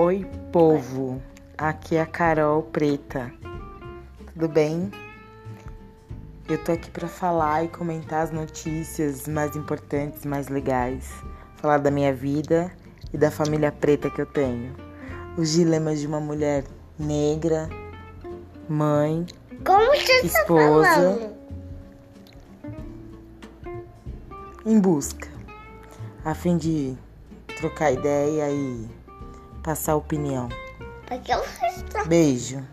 [0.00, 1.20] Oi, povo.
[1.56, 3.32] Aqui é a Carol Preta.
[4.32, 4.92] Tudo bem?
[6.48, 11.10] Eu tô aqui para falar e comentar as notícias mais importantes, mais legais,
[11.56, 12.70] falar da minha vida
[13.12, 14.72] e da família preta que eu tenho.
[15.36, 16.62] Os dilemas de uma mulher
[16.96, 17.68] negra,
[18.68, 19.26] mãe,
[19.64, 20.84] Como você Esposa.
[20.84, 21.38] tá falando?
[24.64, 25.26] em busca,
[26.24, 26.96] a fim de
[27.58, 28.86] trocar ideia e
[29.62, 30.48] passar opinião.
[32.06, 32.64] Beijo.